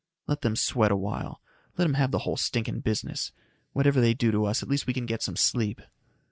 [0.25, 1.43] "Let them sweat a while.
[1.77, 3.31] Let 'em have the whole stinking business.
[3.73, 5.79] Whatever they do to us, at least we can get some sleep."